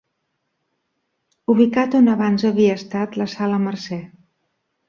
[1.55, 4.01] Ubicat on abans havia estat la Sala Mercè.